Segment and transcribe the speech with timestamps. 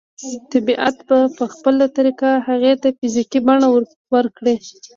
[0.53, 3.67] طبيعت به په خپله طريقه هغې ته فزيکي بڼه
[4.15, 4.55] ورکړي.